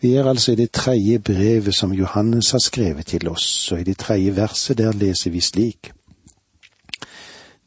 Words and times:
Vi 0.00 0.14
er 0.14 0.24
altså 0.24 0.52
i 0.52 0.56
det 0.56 0.70
tredje 0.72 1.18
brevet 1.18 1.74
som 1.74 1.92
Johannes 1.92 2.50
har 2.50 2.58
skrevet 2.58 3.06
til 3.06 3.28
oss, 3.28 3.72
og 3.72 3.80
i 3.80 3.84
det 3.84 3.98
tredje 3.98 4.36
verset 4.36 4.78
der 4.78 4.92
leser 4.92 5.30
vi 5.30 5.40
slik. 5.40 5.92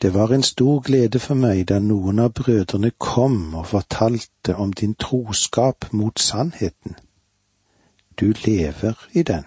Det 0.01 0.13
var 0.13 0.33
en 0.33 0.43
stor 0.43 0.79
glede 0.79 1.19
for 1.19 1.37
meg 1.39 1.67
da 1.69 1.77
noen 1.79 2.19
av 2.19 2.33
brødrene 2.35 2.91
kom 2.99 3.53
og 3.55 3.67
fortalte 3.67 4.55
om 4.55 4.73
din 4.73 4.95
troskap 4.99 5.85
mot 5.93 6.19
sannheten. 6.19 6.97
Du 8.19 8.33
lever 8.45 9.07
i 9.13 9.23
den. 9.23 9.45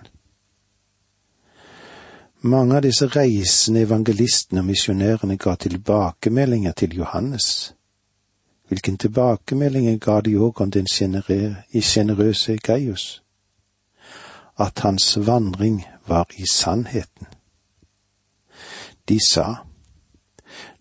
Mange 2.40 2.76
av 2.76 2.82
disse 2.86 3.06
reisende 3.06 3.82
evangelistene 3.82 4.62
og 4.62 4.70
misjonærene 4.70 5.36
ga 5.36 5.54
tilbakemeldinger 5.54 6.72
til 6.72 6.96
Johannes. 6.96 7.74
Hvilken 8.68 8.98
tilbakemeldinger 8.98 9.98
ga 9.98 10.20
de 10.20 10.34
òg 10.38 10.60
om 10.60 10.70
den 10.70 10.86
sjenerøse 11.82 12.56
Gaius? 12.56 13.22
At 14.58 14.78
hans 14.78 15.18
vandring 15.26 15.84
var 16.06 16.26
i 16.38 16.46
sannheten. 16.50 17.26
De 19.08 19.18
sa, 19.26 19.54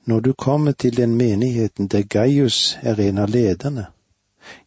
når 0.05 0.19
du 0.19 0.33
kommer 0.33 0.71
til 0.71 0.97
den 0.97 1.15
menigheten 1.15 1.87
der 1.87 2.03
Gaius 2.03 2.77
er 2.81 2.99
en 2.99 3.17
av 3.17 3.29
lederne, 3.29 3.85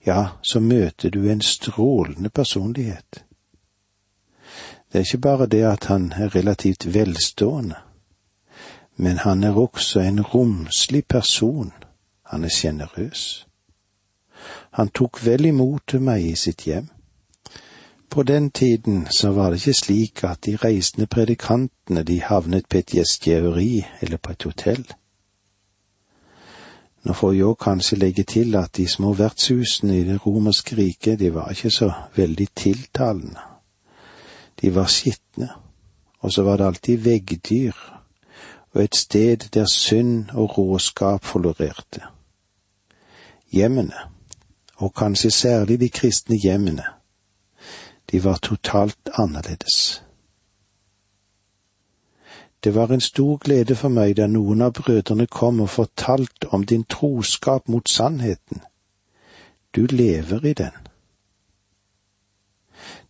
ja, 0.06 0.26
så 0.42 0.60
møter 0.60 1.10
du 1.10 1.28
en 1.28 1.40
strålende 1.40 2.30
personlighet. 2.30 3.24
Det 4.92 4.98
er 4.98 5.04
ikke 5.04 5.18
bare 5.18 5.46
det 5.46 5.62
at 5.62 5.84
han 5.84 6.12
er 6.12 6.34
relativt 6.34 6.94
velstående, 6.94 7.74
men 8.96 9.18
han 9.18 9.44
er 9.44 9.56
også 9.56 10.00
en 10.00 10.20
romslig 10.22 11.04
person, 11.06 11.72
han 12.28 12.44
er 12.44 12.52
sjenerøs. 12.52 13.24
Han 14.70 14.88
tok 14.88 15.24
vel 15.24 15.48
imot 15.48 15.94
meg 16.00 16.24
i 16.26 16.36
sitt 16.36 16.64
hjem. 16.68 16.88
På 18.10 18.22
den 18.22 18.50
tiden 18.50 19.06
så 19.10 19.32
var 19.32 19.50
det 19.50 19.60
ikke 19.60 19.74
slik 19.74 20.24
at 20.24 20.44
de 20.46 20.56
reisende 20.56 21.06
predikantene 21.06 22.02
de 22.02 22.20
havnet 22.20 22.68
på 22.68 22.78
et 22.78 22.94
gjestgjeveri 22.96 23.84
eller 24.00 24.16
på 24.16 24.32
et 24.32 24.42
hotell. 24.48 24.86
Nå 27.04 27.14
får 27.14 27.32
jeg 27.32 27.46
òg 27.46 27.58
kanskje 27.62 27.98
legge 27.98 28.24
til 28.24 28.56
at 28.56 28.76
de 28.76 28.88
små 28.88 29.12
vertshusene 29.16 30.00
i 30.00 30.04
det 30.04 30.18
romerske 30.26 30.76
riket, 30.76 31.18
de 31.20 31.34
var 31.34 31.50
ikke 31.50 31.70
så 31.70 31.92
veldig 32.16 32.48
tiltalende. 32.56 33.40
De 34.60 34.74
var 34.74 34.86
skitne, 34.86 35.48
og 36.20 36.32
så 36.32 36.42
var 36.42 36.56
det 36.56 36.66
alltid 36.66 36.96
veggdyr, 36.96 37.76
og 38.74 38.82
et 38.82 38.96
sted 38.96 39.48
der 39.54 39.66
synd 39.72 40.30
og 40.34 40.58
råskap 40.58 41.24
florerte. 41.24 42.17
Hjemmene, 43.50 43.96
og 44.76 44.94
kanskje 44.94 45.30
særlig 45.30 45.80
de 45.80 45.88
kristne 45.88 46.36
hjemmene, 46.36 46.84
de 48.10 48.24
var 48.24 48.36
totalt 48.36 49.10
annerledes. 49.14 50.02
Det 52.64 52.74
var 52.74 52.88
en 52.88 53.00
stor 53.00 53.36
glede 53.36 53.76
for 53.76 53.88
meg 53.88 54.16
da 54.16 54.26
noen 54.26 54.62
av 54.62 54.72
brødrene 54.74 55.26
kom 55.26 55.60
og 55.60 55.70
fortalte 55.70 56.48
om 56.52 56.64
din 56.66 56.84
troskap 56.84 57.68
mot 57.68 57.88
sannheten. 57.88 58.62
Du 59.76 59.86
lever 59.86 60.44
i 60.44 60.52
den. 60.52 60.74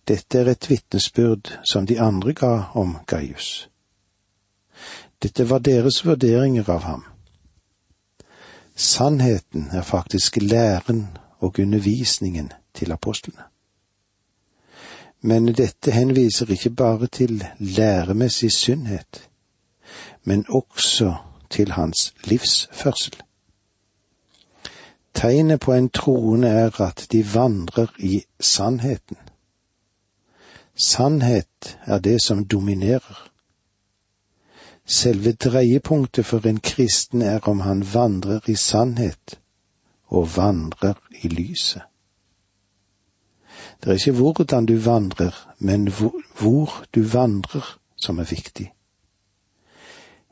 Dette 0.09 0.39
er 0.39 0.51
et 0.51 0.71
vitnesbyrd 0.71 1.59
som 1.65 1.87
de 1.87 2.01
andre 2.01 2.33
ga 2.33 2.53
om 2.75 2.97
Gaius. 3.07 3.69
Dette 5.23 5.51
var 5.51 5.59
deres 5.59 6.05
vurderinger 6.07 6.71
av 6.71 6.83
ham. 6.83 7.05
Sannheten 8.79 9.69
er 9.73 9.83
faktisk 9.83 10.37
læren 10.41 11.09
og 11.39 11.55
undervisningen 11.59 12.53
til 12.75 12.93
apostlene. 12.93 13.43
Men 15.21 15.49
dette 15.55 15.91
henviser 15.91 16.51
ikke 16.51 16.71
bare 16.71 17.07
til 17.07 17.45
læremessig 17.59 18.53
sunnhet 18.53 19.29
men 20.29 20.45
også 20.49 21.15
til 21.51 21.73
hans 21.73 22.15
livsførsel. 22.25 23.17
Tegnet 25.15 25.61
på 25.61 25.73
en 25.73 25.89
troende 25.91 26.49
er 26.49 26.81
at 26.81 27.07
de 27.13 27.35
vandrer 27.35 27.87
i 27.99 28.23
sannheten. 28.41 29.17
Sannhet 30.85 31.79
er 31.87 31.99
det 31.99 32.23
som 32.23 32.45
dominerer. 32.45 33.31
Selve 34.89 35.33
dreiepunktet 35.33 36.27
for 36.27 36.47
en 36.47 36.61
kristen 36.65 37.23
er 37.23 37.45
om 37.49 37.61
han 37.61 37.83
vandrer 37.95 38.49
i 38.49 38.55
sannhet 38.57 39.37
og 40.09 40.31
vandrer 40.37 40.97
i 41.21 41.29
lyset. 41.29 41.83
Det 43.85 43.91
er 43.91 44.01
ikke 44.01 44.17
hvordan 44.21 44.67
du 44.67 44.77
vandrer, 44.81 45.35
men 45.59 45.89
hvor 46.41 46.85
du 46.95 47.03
vandrer 47.03 47.79
som 47.97 48.19
er 48.19 48.25
viktig. 48.25 48.73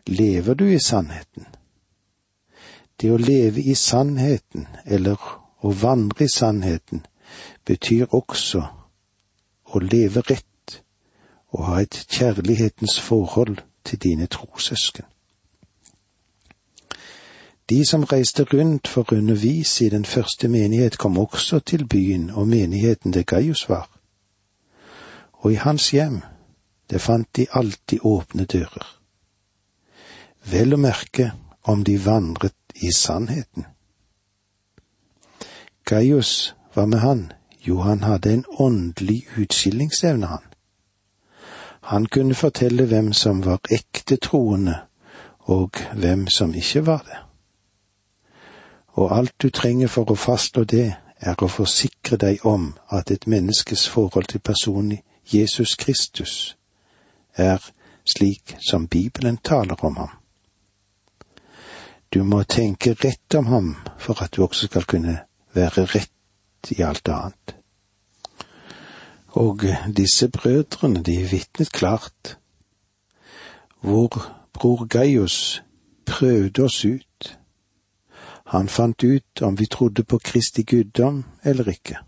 Lever 0.06 0.54
du 0.54 0.64
i 0.64 0.80
sannheten? 0.80 1.46
Det 3.00 3.12
å 3.12 3.20
leve 3.20 3.60
i 3.60 3.74
sannheten, 3.74 4.66
eller 4.86 5.20
å 5.60 5.70
vandre 5.70 6.24
i 6.24 6.32
sannheten, 6.32 7.04
betyr 7.64 8.08
også 8.14 8.64
å 9.66 9.78
leve 9.84 10.24
rett 10.30 10.80
og 11.52 11.64
ha 11.68 11.80
et 11.82 12.06
kjærlighetens 12.08 13.00
forhold 13.00 13.60
til 13.86 14.02
dine 14.02 14.26
trossøsken. 14.26 15.04
De 17.70 17.86
som 17.86 18.04
reiste 18.04 18.42
rundt 18.42 18.88
for 18.88 19.06
å 19.08 19.16
undervise 19.18 19.86
i 19.86 19.90
den 19.90 20.04
første 20.04 20.48
menighet, 20.48 20.98
kom 20.98 21.18
også 21.18 21.58
til 21.58 21.86
byen 21.88 22.30
og 22.30 22.48
menigheten 22.48 23.14
der 23.14 23.22
Gaius 23.22 23.68
var. 23.68 23.88
Og 25.32 25.52
i 25.52 25.62
hans 25.64 25.90
hjem, 25.90 26.20
det 26.90 27.00
fant 27.00 27.28
de 27.36 27.46
alltid 27.50 27.98
åpne 28.02 28.44
dører 28.44 28.96
vel 30.50 30.76
å 30.76 30.80
merke 30.80 31.32
om 31.66 31.82
de 31.84 31.96
vandret 31.98 32.76
i 32.82 32.92
sannheten. 32.94 33.66
Gaius, 35.86 36.54
var 36.74 36.86
med 36.86 37.00
han? 37.00 37.22
Jo, 37.66 37.80
han 37.82 38.04
hadde 38.04 38.32
en 38.32 38.44
åndelig 38.62 39.26
utskillingsevne, 39.38 40.26
han. 40.26 40.44
Han 41.86 42.06
kunne 42.06 42.34
fortelle 42.34 42.86
hvem 42.86 43.12
som 43.12 43.44
var 43.44 43.60
ekte 43.70 44.16
troende, 44.16 44.74
og 45.38 45.70
hvem 45.94 46.26
som 46.26 46.54
ikke 46.54 46.86
var 46.86 47.02
det. 47.06 47.18
Og 48.86 49.18
alt 49.18 49.34
du 49.42 49.50
trenger 49.50 49.88
for 49.88 50.10
å 50.10 50.16
fastslå 50.18 50.64
det, 50.64 50.96
er 51.20 51.42
å 51.42 51.48
forsikre 51.48 52.16
deg 52.16 52.44
om 52.44 52.74
at 52.90 53.10
et 53.10 53.26
menneskes 53.26 53.88
forhold 53.88 54.26
til 54.32 54.40
personen 54.40 54.98
Jesus 55.32 55.76
Kristus 55.76 56.56
er 57.36 57.62
slik 58.04 58.56
som 58.70 58.88
Bibelen 58.88 59.36
taler 59.36 59.84
om 59.84 59.96
ham. 59.96 60.10
Du 62.14 62.24
må 62.24 62.42
tenke 62.42 62.94
rett 63.04 63.34
om 63.34 63.46
ham 63.46 63.76
for 63.98 64.22
at 64.22 64.36
du 64.36 64.42
også 64.42 64.66
skal 64.66 64.84
kunne 64.84 65.18
være 65.54 65.84
rett 65.94 66.70
i 66.70 66.82
alt 66.82 67.08
annet. 67.08 67.55
Og 69.36 69.60
disse 69.96 70.28
brødrene, 70.28 71.02
de 71.02 71.28
vitnet 71.30 71.72
klart. 71.72 72.38
Hvor 73.80 74.08
bror 74.52 74.86
Gaius 74.86 75.62
prøvde 76.06 76.62
oss 76.62 76.84
ut. 76.84 77.38
Han 78.46 78.68
fant 78.68 79.04
ut 79.04 79.42
om 79.42 79.58
vi 79.58 79.66
trodde 79.66 80.04
på 80.04 80.18
Kristi 80.18 80.62
guddom 80.62 81.24
eller 81.44 81.68
ikke. 81.68 81.98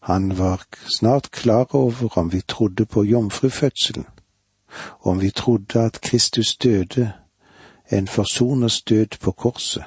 Han 0.00 0.38
var 0.38 0.66
snart 0.98 1.30
klar 1.30 1.74
over 1.74 2.18
om 2.18 2.32
vi 2.32 2.40
trodde 2.48 2.86
på 2.86 3.04
jomfrufødselen, 3.04 4.06
om 5.00 5.20
vi 5.20 5.30
trodde 5.30 5.80
at 5.80 6.00
Kristus 6.00 6.56
døde 6.56 7.12
en 7.90 8.08
forsoners 8.08 8.82
død 8.82 9.18
på 9.20 9.32
korset, 9.32 9.84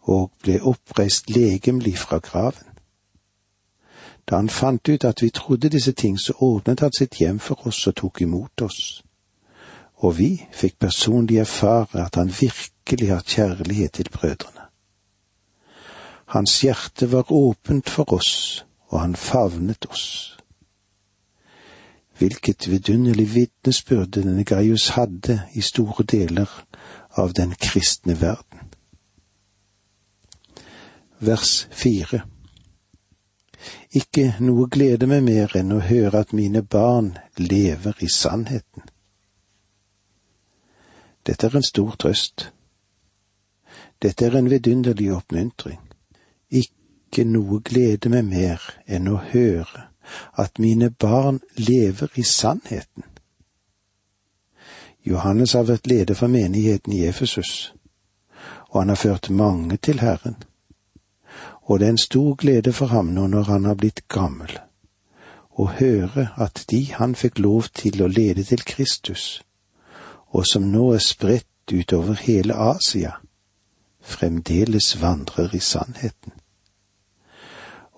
og 0.00 0.32
ble 0.42 0.62
oppreist 0.62 1.30
legemlig 1.30 1.98
fra 1.98 2.18
graven. 2.18 2.67
Da 4.30 4.36
han 4.36 4.48
fant 4.48 4.88
ut 4.88 5.04
at 5.04 5.22
vi 5.22 5.30
trodde 5.30 5.68
disse 5.68 5.92
ting, 5.92 6.18
så 6.20 6.32
åpnet 6.40 6.80
han 6.80 6.92
sitt 6.92 7.16
hjem 7.16 7.38
for 7.40 7.66
oss 7.66 7.86
og 7.86 7.96
tok 7.96 8.20
imot 8.20 8.62
oss. 8.62 9.02
Og 10.04 10.18
vi 10.18 10.28
fikk 10.52 10.78
personlig 10.78 11.38
erfare 11.40 12.04
at 12.04 12.20
han 12.20 12.32
virkelig 12.40 13.08
har 13.08 13.24
kjærlighet 13.24 13.92
til 13.92 14.10
brødrene. 14.12 14.68
Hans 16.28 16.60
hjerte 16.60 17.12
var 17.12 17.32
åpent 17.32 17.90
for 17.90 18.12
oss, 18.12 18.64
og 18.88 19.00
han 19.00 19.16
favnet 19.16 19.86
oss. 19.90 20.36
Hvilket 22.18 22.68
vidunderlig 22.70 23.34
vitnesbyrd 23.34 24.12
denne 24.18 24.44
Gaius 24.44 24.88
hadde 24.88 25.40
i 25.54 25.60
store 25.60 26.04
deler 26.04 26.50
av 27.16 27.32
den 27.32 27.54
kristne 27.54 28.20
verden. 28.20 28.74
Vers 31.20 31.68
fire 31.72 32.26
Ikke 33.96 34.34
noe 34.44 34.68
gleder 34.68 35.08
meg 35.08 35.24
mer 35.24 35.56
enn 35.56 35.72
å 35.72 35.80
høre 35.80 36.20
at 36.20 36.34
mine 36.36 36.62
barn 36.62 37.14
lever 37.40 37.96
i 38.04 38.08
sannheten. 38.12 38.84
Dette 41.24 41.46
er 41.46 41.56
en 41.56 41.64
stor 41.64 41.96
trøst. 41.96 42.50
Dette 44.02 44.26
er 44.26 44.36
en 44.38 44.50
vidunderlig 44.50 45.12
oppmuntring. 45.12 45.80
ikke 46.50 47.24
noe 47.24 47.60
gleder 47.64 48.10
meg 48.10 48.24
mer 48.24 48.62
enn 48.86 49.08
å 49.08 49.16
høre 49.32 49.88
at 50.36 50.58
mine 50.58 50.90
barn 50.90 51.40
lever 51.56 52.08
i 52.14 52.22
sannheten. 52.22 53.04
Johannes 55.04 55.52
har 55.52 55.64
vært 55.64 55.86
leder 55.86 56.14
for 56.14 56.28
menigheten 56.28 56.92
i 56.92 57.06
Efesus, 57.08 57.72
og 58.68 58.80
han 58.80 58.88
har 58.88 59.00
ført 59.00 59.30
mange 59.30 59.76
til 59.76 60.00
Herren. 60.00 60.36
Og 61.68 61.78
det 61.78 61.86
er 61.86 61.90
en 61.90 62.00
stor 62.00 62.34
glede 62.34 62.72
for 62.72 62.86
ham 62.86 63.12
nå 63.12 63.26
når 63.28 63.50
han 63.52 63.64
har 63.68 63.76
blitt 63.76 64.06
gammel, 64.08 64.54
å 65.52 65.66
høre 65.76 66.30
at 66.40 66.64
de 66.70 66.80
han 66.96 67.14
fikk 67.18 67.38
lov 67.44 67.68
til 67.76 68.00
å 68.02 68.08
lede 68.08 68.44
til 68.48 68.64
Kristus, 68.64 69.42
og 70.32 70.46
som 70.48 70.70
nå 70.72 70.92
er 70.96 71.04
spredt 71.04 71.72
utover 71.72 72.16
hele 72.24 72.56
Asia, 72.56 73.18
fremdeles 74.00 74.94
vandrer 75.02 75.52
i 75.54 75.60
sannheten. 75.60 76.32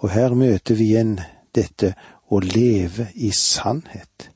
Og 0.03 0.11
her 0.11 0.35
møter 0.35 0.75
vi 0.75 0.91
igjen 0.91 1.21
dette 1.55 1.93
å 2.27 2.41
leve 2.43 3.11
i 3.15 3.31
sannhet, 3.37 4.31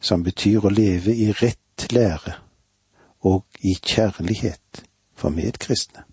som 0.00 0.22
betyr 0.22 0.68
å 0.68 0.72
leve 0.72 1.14
i 1.16 1.32
rett 1.32 1.90
lære 1.90 2.36
og 3.26 3.44
i 3.66 3.74
kjærlighet 3.74 4.84
for 5.16 5.34
medkristne. 5.34 6.09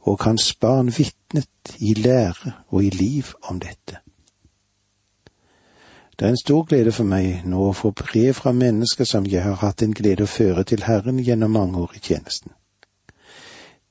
Og 0.00 0.24
hans 0.24 0.54
barn 0.54 0.92
vitnet 0.98 1.74
i 1.78 1.94
lære 1.94 2.52
og 2.68 2.84
i 2.84 2.90
liv 2.90 3.34
om 3.42 3.60
dette. 3.60 3.98
Det 6.18 6.26
er 6.26 6.30
en 6.30 6.44
stor 6.44 6.64
glede 6.66 6.92
for 6.92 7.06
meg 7.06 7.44
nå 7.46 7.68
å 7.68 7.74
få 7.78 7.92
brev 7.94 8.32
fra 8.34 8.50
mennesker 8.52 9.06
som 9.06 9.26
jeg 9.26 9.44
har 9.44 9.60
hatt 9.60 9.84
en 9.86 9.94
glede 9.94 10.26
å 10.26 10.30
føre 10.30 10.64
til 10.66 10.82
Herren 10.82 11.20
gjennom 11.22 11.54
mange 11.54 11.78
år 11.78 11.94
i 11.94 12.02
tjenesten. 12.02 12.50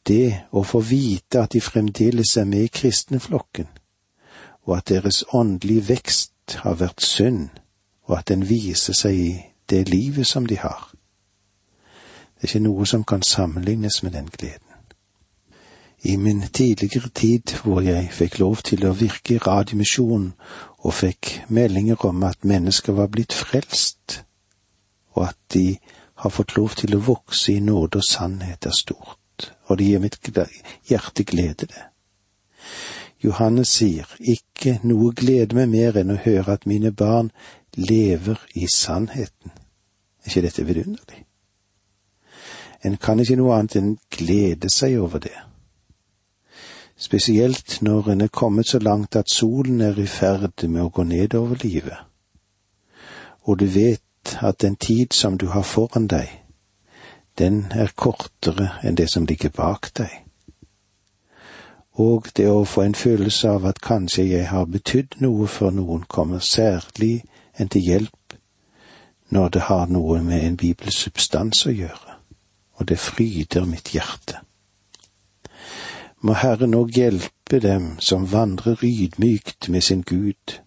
Det 0.08 0.48
å 0.52 0.64
få 0.64 0.82
vite 0.84 1.40
at 1.40 1.56
de 1.56 1.62
fremdeles 1.64 2.36
er 2.38 2.46
med 2.46 2.68
i 2.68 2.74
kristenflokken, 2.82 3.68
og 4.68 4.78
at 4.78 4.90
deres 4.92 5.24
åndelige 5.32 5.88
vekst 5.88 6.60
har 6.64 6.76
vært 6.84 7.04
synd, 7.04 7.50
og 8.08 8.20
at 8.20 8.28
den 8.28 8.44
viser 8.50 8.96
seg 8.96 9.16
i 9.16 9.32
det 9.70 9.88
livet 9.90 10.28
som 10.28 10.46
de 10.48 10.60
har. 10.60 10.92
Det 12.36 12.44
er 12.44 12.52
ikke 12.52 12.66
noe 12.68 12.86
som 12.86 13.08
kan 13.08 13.24
sammenlignes 13.24 14.04
med 14.04 14.20
den 14.20 14.28
gleden. 14.28 14.67
I 16.04 16.16
min 16.18 16.42
tidligere 16.54 17.10
tid 17.10 17.56
hvor 17.64 17.82
jeg 17.82 18.10
fikk 18.14 18.40
lov 18.40 18.62
til 18.64 18.86
å 18.86 18.94
virke 18.94 19.36
i 19.36 19.42
Radiomisjonen 19.42 20.34
og 20.86 20.94
fikk 20.94 21.32
meldinger 21.50 22.06
om 22.06 22.24
at 22.24 22.46
mennesker 22.46 22.94
var 22.94 23.10
blitt 23.12 23.34
frelst, 23.34 24.22
og 25.18 25.28
at 25.30 25.40
de 25.54 25.78
har 26.22 26.34
fått 26.34 26.56
lov 26.58 26.76
til 26.78 26.96
å 26.96 27.04
vokse 27.04 27.54
i 27.54 27.60
nåde 27.60 28.02
og 28.02 28.06
sannhet, 28.06 28.66
er 28.66 28.78
stort, 28.78 29.52
og 29.68 29.78
det 29.78 29.90
gir 29.90 30.04
mitt 30.04 30.20
hjerte 30.90 31.24
glede, 31.24 31.66
det. 31.66 31.86
Johannes 33.24 33.74
sier, 33.80 34.06
ikke 34.20 34.78
noe 34.86 35.12
gleder 35.18 35.58
meg 35.58 35.72
mer 35.74 35.98
enn 35.98 36.14
å 36.14 36.22
høre 36.22 36.54
at 36.54 36.68
mine 36.70 36.92
barn 36.94 37.32
lever 37.74 38.38
i 38.54 38.70
sannheten. 38.70 39.54
Er 40.22 40.30
ikke 40.30 40.46
dette 40.46 40.66
vidunderlig? 40.68 41.24
En 42.86 42.98
kan 43.02 43.20
ikke 43.20 43.40
noe 43.40 43.58
annet 43.58 43.80
enn 43.80 43.94
glede 44.14 44.70
seg 44.70 45.00
over 45.02 45.22
det. 45.26 45.47
Spesielt 46.98 47.82
når 47.82 48.10
en 48.12 48.22
er 48.22 48.34
kommet 48.34 48.68
så 48.68 48.80
langt 48.80 49.16
at 49.16 49.30
solen 49.30 49.82
er 49.82 50.00
i 50.00 50.08
ferd 50.10 50.66
med 50.68 50.82
å 50.82 50.90
gå 50.90 51.04
ned 51.04 51.36
over 51.38 51.60
livet, 51.64 51.98
og 53.46 53.60
du 53.60 53.66
vet 53.66 54.38
at 54.42 54.62
den 54.62 54.76
tid 54.76 55.14
som 55.14 55.38
du 55.38 55.48
har 55.54 55.64
foran 55.64 56.08
deg, 56.08 56.32
den 57.38 57.68
er 57.72 57.94
kortere 57.96 58.72
enn 58.84 58.98
det 58.98 59.12
som 59.14 59.30
ligger 59.30 59.54
bak 59.54 59.92
deg 59.96 60.24
og 61.98 62.30
det 62.38 62.46
å 62.50 62.66
få 62.66 62.84
en 62.86 62.96
følelse 62.96 63.50
av 63.50 63.66
at 63.66 63.82
kanskje 63.82 64.28
jeg 64.30 64.48
har 64.52 64.68
betydd 64.70 65.18
noe 65.24 65.48
for 65.50 65.74
noen, 65.74 66.04
kommer 66.06 66.44
særlig 66.46 67.24
enn 67.58 67.72
til 67.74 67.82
hjelp 67.82 68.38
når 69.34 69.50
det 69.56 69.64
har 69.68 69.90
noe 69.92 70.22
med 70.24 70.44
en 70.46 70.60
bibelsubstans 70.62 71.66
å 71.68 71.74
gjøre, 71.74 72.20
og 72.78 72.88
det 72.88 73.00
fryder 73.02 73.66
mitt 73.68 73.90
hjerte. 73.96 74.44
Må 76.22 76.34
Herren 76.34 76.74
òg 76.74 76.96
hjelpe 76.98 77.60
dem 77.62 78.00
som 78.00 78.32
vandrer 78.32 78.84
ydmykt 78.84 79.70
med 79.70 79.82
sin 79.82 80.02
Gud 80.02 80.60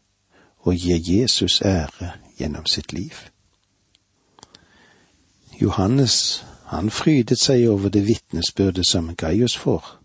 og 0.58 0.75
gir 0.75 1.00
Jesus 1.00 1.61
ære 1.62 2.12
gjennom 2.38 2.67
sitt 2.67 2.93
liv. 2.93 3.14
Johannes, 5.61 6.44
han 6.67 6.91
frydet 6.91 7.38
seg 7.38 7.69
over 7.69 7.88
det 7.88 8.06
vitnesbyrdet 8.06 8.87
som 8.87 9.14
Gaius 9.17 9.56
får 9.56 10.00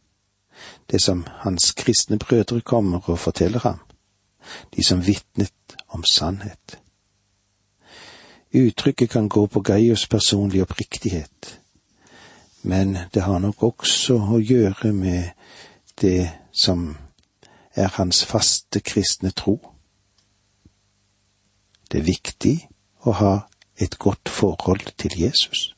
det 0.91 1.01
som 1.01 1.25
hans 1.27 1.71
kristne 1.71 2.19
brødre 2.19 2.61
kommer 2.61 3.09
og 3.09 3.19
forteller 3.19 3.59
ham, 3.59 3.79
de 4.75 4.83
som 4.83 5.07
vitnet 5.07 5.77
om 5.87 6.03
sannhet. 6.03 6.79
Uttrykket 8.53 9.09
kan 9.09 9.29
gå 9.29 9.45
på 9.47 9.61
Gaius 9.61 10.07
personlig 10.07 10.61
oppriktighet, 10.61 11.59
men 12.65 12.97
det 13.13 13.21
har 13.21 13.39
nok 13.39 13.63
også 13.63 14.17
å 14.17 14.39
gjøre 14.41 14.89
med 14.93 15.29
det 16.01 16.31
som 16.53 16.95
er 17.75 17.91
hans 17.97 18.23
faste 18.25 18.79
kristne 18.81 19.29
tro. 19.31 19.59
Det 21.91 21.99
er 22.01 22.07
viktig 22.07 22.55
å 23.05 23.13
ha 23.19 23.33
et 23.77 23.99
godt 23.99 24.29
forhold 24.29 24.95
til 24.97 25.13
Jesus. 25.21 25.75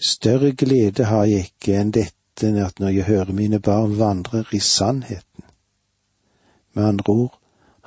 Større 0.00 0.54
glede 0.56 1.04
har 1.10 1.26
jeg 1.28 1.50
ikke 1.50 1.76
enn 1.76 1.92
dette 1.92 2.54
at 2.64 2.80
når 2.80 2.94
jeg 2.96 3.08
hører 3.10 3.36
mine 3.36 3.60
barn 3.60 3.98
vandrer 3.98 4.48
i 4.56 4.62
sannheten. 4.64 5.44
Med 6.72 6.84
andre 6.84 7.12
ord, 7.12 7.34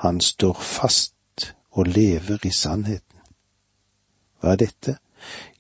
han 0.06 0.22
står 0.22 0.60
fast 0.62 1.50
og 1.72 1.88
lever 1.90 2.46
i 2.46 2.52
sannheten. 2.54 3.24
Hva 4.38 4.54
er 4.54 4.62
dette? 4.62 5.00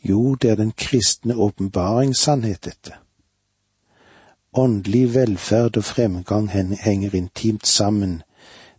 Jo, 0.04 0.36
det 0.36 0.50
er 0.52 0.56
den 0.56 0.72
kristne 0.72 1.36
åpenbaringssannhet, 1.36 2.66
dette. 2.66 2.94
Åndelig 4.54 5.14
velferd 5.14 5.78
og 5.78 5.84
fremgang 5.84 6.50
henger 6.52 7.16
intimt 7.16 7.68
sammen 7.68 8.22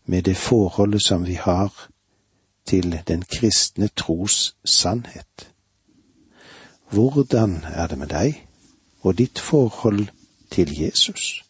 med 0.06 0.22
det 0.22 0.36
forholdet 0.36 1.02
som 1.02 1.26
vi 1.26 1.34
har 1.34 1.88
til 2.66 3.00
den 3.06 3.22
kristne 3.22 3.88
tros 3.96 4.56
sannhet. 4.64 5.50
Hvordan 6.90 7.64
er 7.74 7.86
det 7.86 7.98
med 7.98 8.08
deg? 8.08 8.44
og 9.04 9.18
ditt 9.18 9.38
forhold 9.38 10.06
til 10.50 10.80
Jesus. 10.80 11.44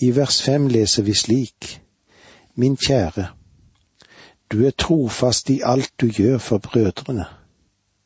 I 0.00 0.10
vers 0.16 0.42
fem 0.42 0.66
leser 0.66 1.02
vi 1.02 1.14
slik, 1.14 1.80
Min 2.56 2.76
kjære, 2.76 3.26
du 4.52 4.66
er 4.66 4.70
trofast 4.70 5.50
i 5.50 5.60
alt 5.64 5.92
du 6.00 6.06
gjør 6.06 6.38
for 6.38 6.58
brødrene, 6.58 7.24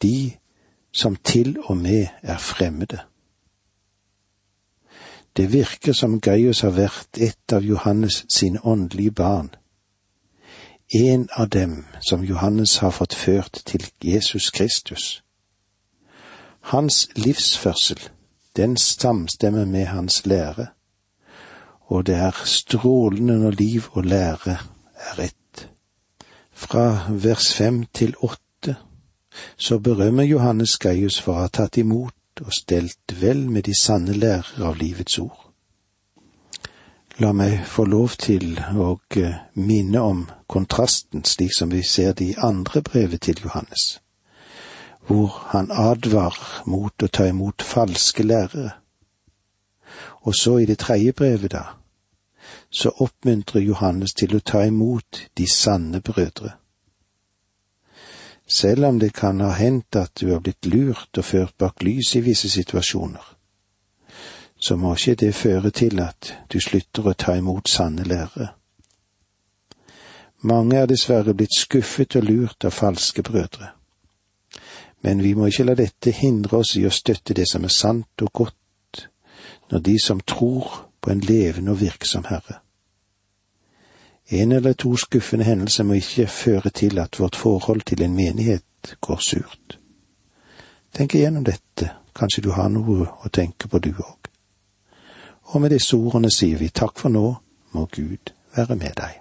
de 0.03 0.33
som 0.93 1.17
til 1.17 1.57
og 1.65 1.77
med 1.77 2.07
er 2.23 2.39
fremmede. 2.39 2.99
Det 5.37 5.53
virker 5.53 5.93
som 5.93 6.21
Gaius 6.21 6.61
har 6.61 6.71
vært 6.71 7.19
et 7.19 7.53
av 7.53 7.63
Johannes 7.63 8.25
sine 8.29 8.59
åndelige 8.67 9.11
barn, 9.11 9.51
en 10.95 11.29
av 11.33 11.49
dem 11.49 11.85
som 12.01 12.25
Johannes 12.25 12.77
har 12.77 12.91
fått 12.91 13.15
ført 13.15 13.63
til 13.67 13.85
Jesus 14.05 14.51
Kristus. 14.51 15.23
Hans 16.61 17.09
livsførsel, 17.17 18.01
den 18.57 18.77
samstemmer 18.77 19.65
med 19.65 19.87
hans 19.87 20.27
lære, 20.27 20.67
og 21.81 22.07
det 22.07 22.15
er 22.15 22.43
strålende 22.45 23.39
når 23.39 23.51
liv 23.51 23.83
og 23.91 24.05
lære 24.05 24.59
er 24.97 25.23
ett. 25.25 25.35
Fra 26.59 26.85
vers 27.25 27.53
fem 27.55 27.85
til 27.95 28.15
åtte 28.23 28.75
så 29.57 29.79
berømmer 29.79 30.27
Johannes 30.27 30.77
Gaius 30.83 31.21
for 31.23 31.37
å 31.37 31.45
ha 31.45 31.53
tatt 31.59 31.79
imot 31.79 32.43
og 32.43 32.51
stelt 32.55 33.15
vel 33.21 33.45
med 33.51 33.69
de 33.69 33.77
sanne 33.79 34.17
lærer 34.17 34.65
av 34.67 34.79
livets 34.81 35.21
ord. 35.23 35.39
La 37.23 37.31
meg 37.35 37.63
få 37.67 37.87
lov 37.87 38.19
til 38.19 38.59
å 38.59 38.97
minne 39.55 40.03
om 40.03 40.27
kontrasten, 40.47 41.25
slik 41.25 41.55
som 41.55 41.71
vi 41.71 41.83
ser 41.83 42.13
det 42.19 42.33
i 42.33 42.39
andre 42.51 42.83
brevet 42.83 43.27
til 43.27 43.43
Johannes 43.47 43.99
hvor 45.09 45.49
han 45.55 45.71
advarer 45.73 46.69
mot 46.69 47.03
å 47.03 47.09
ta 47.09 47.25
imot 47.31 47.65
falske 47.65 48.23
lærere. 48.23 48.75
Og 50.29 50.35
så 50.37 50.59
i 50.61 50.67
det 50.69 50.79
tredje 50.85 51.15
brevet, 51.17 51.55
da, 51.55 51.78
så 52.71 52.91
oppmuntrer 52.91 53.61
Johannes 53.61 54.15
til 54.15 54.37
å 54.37 54.41
ta 54.41 54.65
imot 54.67 55.23
de 55.37 55.47
sanne 55.49 56.01
brødre. 56.01 56.53
Selv 58.49 58.87
om 58.89 58.99
det 58.99 59.13
kan 59.13 59.41
ha 59.41 59.51
hendt 59.53 59.97
at 59.97 60.21
du 60.21 60.33
har 60.33 60.41
blitt 60.41 60.67
lurt 60.67 61.19
og 61.19 61.25
ført 61.25 61.57
bak 61.59 61.83
lys 61.85 62.15
i 62.17 62.25
visse 62.25 62.49
situasjoner, 62.49 63.25
så 64.61 64.77
må 64.77 64.95
ikke 64.95 65.15
det 65.15 65.35
føre 65.35 65.71
til 65.71 66.01
at 66.01 66.33
du 66.53 66.61
slutter 66.61 67.09
å 67.09 67.17
ta 67.17 67.37
imot 67.39 67.69
sanne 67.71 68.05
lærere. 68.09 68.53
Mange 70.43 70.79
er 70.79 70.87
dessverre 70.87 71.35
blitt 71.35 71.57
skuffet 71.59 72.17
og 72.17 72.25
lurt 72.25 72.65
av 72.65 72.73
falske 72.75 73.23
brødre 73.23 73.75
men 75.01 75.23
vi 75.23 75.35
må 75.35 75.47
ikke 75.47 75.67
la 75.69 75.77
dette 75.79 76.13
hindre 76.15 76.63
oss 76.63 76.75
i 76.77 76.85
å 76.87 76.93
støtte 76.95 77.37
det 77.37 77.47
som 77.51 77.65
er 77.65 77.75
sant 77.75 78.25
og 78.25 78.33
godt, 78.43 79.09
når 79.71 79.85
de 79.87 79.97
som 80.03 80.21
tror 80.21 80.88
på 81.09 81.13
en 81.13 81.21
levende 81.21 81.73
og 81.73 81.81
virksom 81.81 82.25
Herre. 82.29 82.59
En 84.29 84.53
eller 84.53 84.73
to 84.73 84.97
skuffende 84.97 85.45
hendelser 85.45 85.85
må 85.89 85.97
ikke 85.97 86.27
føre 86.27 86.71
til 86.71 86.99
at 86.99 87.17
vårt 87.21 87.37
forhold 87.37 87.81
til 87.81 88.03
en 88.03 88.17
menighet 88.17 88.93
går 89.01 89.17
surt. 89.25 89.79
Tenk 90.93 91.15
igjennom 91.15 91.47
dette, 91.49 91.89
kanskje 92.13 92.45
du 92.45 92.51
har 92.53 92.69
noe 92.69 93.09
å 93.09 93.33
tenke 93.33 93.73
på 93.73 93.81
du 93.81 93.95
òg. 93.97 94.29
Og 95.55 95.65
med 95.65 95.73
disse 95.73 95.97
ordene 95.97 96.29
sier 96.29 96.61
vi 96.61 96.69
takk 96.69 97.01
for 97.01 97.09
nå, 97.09 97.27
må 97.73 97.89
Gud 97.89 98.35
være 98.57 98.77
med 98.77 99.01
deg. 99.01 99.17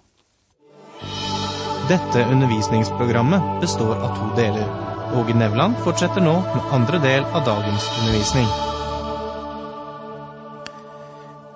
Dette 1.87 2.27
undervisningsprogrammet 2.27 3.61
består 3.63 3.95
av 3.95 4.17
to 4.19 4.33
deler. 4.35 4.67
Åge 5.15 5.39
Nevland 5.39 5.79
fortsetter 5.87 6.19
nå 6.19 6.41
med 6.51 6.73
andre 6.75 6.99
del 6.99 7.23
av 7.31 7.47
dagens 7.47 7.87
undervisning. 8.01 8.75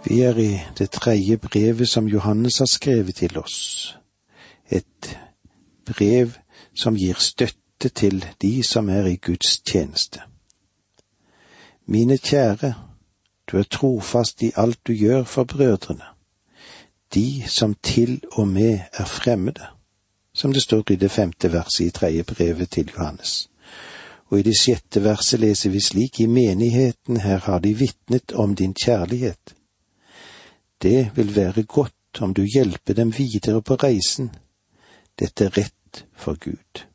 Vi 0.06 0.22
er 0.22 0.38
i 0.38 0.60
det 0.78 0.92
tredje 0.92 1.38
brevet 1.38 1.90
som 1.90 2.08
Johannes 2.08 2.58
har 2.58 2.66
skrevet 2.66 3.16
til 3.16 3.38
oss. 3.38 3.98
Et 4.72 5.20
brev 5.86 6.32
som 6.76 6.96
gir 6.96 7.20
støtte 7.20 7.90
til 7.90 8.26
de 8.42 8.64
som 8.64 8.90
er 8.90 9.06
i 9.06 9.16
Guds 9.16 9.60
tjeneste. 9.60 10.22
Mine 11.88 12.18
kjære, 12.18 12.74
du 13.52 13.58
er 13.58 13.64
trofast 13.64 14.42
i 14.42 14.52
alt 14.56 14.80
du 14.88 14.94
gjør 14.94 15.24
for 15.24 15.44
brødrene, 15.44 16.06
de 17.14 17.44
som 17.48 17.76
til 17.84 18.22
og 18.32 18.48
med 18.48 18.80
er 18.94 19.06
fremmede 19.06 19.68
som 20.34 20.54
det 20.54 20.62
står 20.62 20.92
i 20.92 20.96
det 20.96 21.12
femte 21.12 21.52
verset 21.54 21.86
i 21.86 21.90
tredje 21.90 22.24
brevet 22.24 22.70
til 22.70 22.92
Johannes. 22.98 23.50
Og 24.32 24.40
i 24.40 24.42
det 24.42 24.56
sjette 24.60 25.04
verset 25.04 25.40
leser 25.40 25.70
vi 25.70 25.80
slik, 25.84 26.20
i 26.20 26.26
menigheten 26.26 27.18
her 27.18 27.38
har 27.38 27.60
de 27.60 27.74
vitnet 27.74 28.32
om 28.32 28.56
din 28.56 28.74
kjærlighet. 28.74 29.56
Det 30.82 31.12
vil 31.16 31.36
være 31.36 31.64
godt 31.64 32.22
om 32.22 32.34
du 32.34 32.44
hjelper 32.44 32.94
dem 32.94 33.14
videre 33.18 33.62
på 33.62 33.76
reisen. 33.76 34.32
Dette 35.20 35.46
er 35.46 35.58
rett 35.58 36.06
for 36.16 36.38
Gud. 36.40 36.86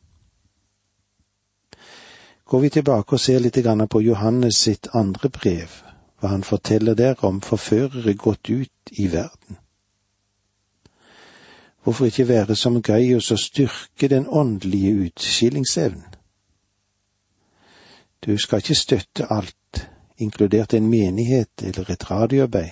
Går 2.45 2.61
vi 2.61 2.69
tilbake 2.69 3.13
og 3.13 3.21
ser 3.21 3.39
litt 3.39 3.59
på 3.91 4.01
Johannes 4.01 4.57
sitt 4.57 4.89
andre 4.95 5.29
brev, 5.29 5.71
hva 6.21 6.29
han 6.29 6.43
forteller 6.43 6.95
der 6.95 7.25
om 7.25 7.41
forførere 7.41 8.15
gått 8.15 8.51
ut 8.51 8.93
i 8.93 9.07
verden. 9.13 9.59
Hvorfor 11.83 12.07
ikke 12.07 12.29
være 12.29 12.57
som 12.57 12.83
Gaius 12.83 13.31
og 13.31 13.39
styrke 13.39 14.09
den 14.09 14.27
åndelige 14.29 14.95
utskillingsevnen? 15.07 16.15
Du 18.27 18.39
skal 18.39 18.59
ikke 18.59 18.75
støtte 18.75 19.27
alt, 19.31 19.89
inkludert 20.19 20.75
en 20.75 20.89
menighet 20.91 21.63
eller 21.63 21.91
et 21.91 22.11
radioarbeid, 22.11 22.71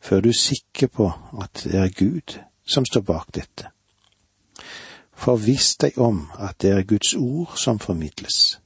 før 0.00 0.20
du 0.20 0.28
er 0.28 0.38
sikker 0.38 0.86
på 0.86 1.12
at 1.42 1.64
det 1.64 1.74
er 1.74 1.94
Gud 1.98 2.38
som 2.66 2.84
står 2.84 3.00
bak 3.00 3.34
dette. 3.34 3.70
Forviss 5.16 5.76
deg 5.80 5.98
om 5.98 6.26
at 6.38 6.60
det 6.62 6.70
er 6.70 6.82
Guds 6.82 7.14
ord 7.14 7.56
som 7.56 7.78
formidles. 7.78 8.60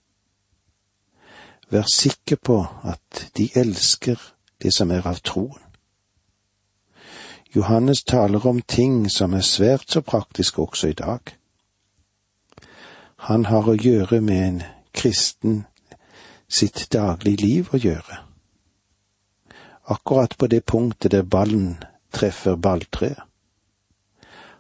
Vær 1.71 1.87
sikker 1.95 2.37
på 2.37 2.67
at 2.85 3.31
de 3.37 3.51
elsker 3.55 4.19
det 4.63 4.75
som 4.75 4.91
er 4.91 5.07
av 5.07 5.21
troen. 5.23 5.63
Johannes 7.55 8.03
taler 8.03 8.47
om 8.47 8.63
ting 8.63 9.11
som 9.11 9.35
er 9.35 9.43
svært 9.43 9.91
så 9.91 10.01
praktiske 10.01 10.63
også 10.63 10.89
i 10.89 10.99
dag. 10.99 11.21
Han 13.27 13.45
har 13.45 13.67
å 13.69 13.75
gjøre 13.75 14.21
med 14.21 14.43
en 14.47 14.63
kristen 14.95 15.65
sitt 16.49 16.87
daglige 16.93 17.43
liv 17.43 17.75
å 17.75 17.79
gjøre. 17.79 18.30
Akkurat 19.91 20.37
på 20.39 20.47
det 20.47 20.65
punktet 20.67 21.13
der 21.13 21.23
ballen 21.23 21.83
treffer 22.13 22.57
balltreet. 22.57 23.19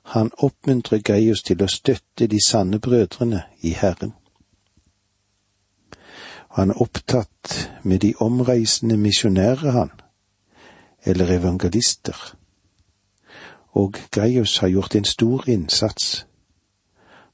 Han 0.02 0.30
oppmuntrer 0.38 0.98
Gaius 1.06 1.44
til 1.46 1.62
å 1.62 1.68
støtte 1.70 2.26
de 2.26 2.40
sanne 2.42 2.80
brødrene 2.82 3.44
i 3.62 3.70
Herren. 3.78 4.16
Han 6.58 6.74
er 6.74 6.82
opptatt 6.82 7.70
med 7.82 8.02
de 8.02 8.14
omreisende 8.18 8.96
misjonærer, 8.98 9.70
han, 9.70 9.92
eller 11.06 11.30
evangelister 11.38 12.34
og 13.72 13.96
Gaius 14.10 14.58
har 14.58 14.68
gjort 14.68 14.94
en 14.94 15.04
stor 15.04 15.48
innsats. 15.48 16.26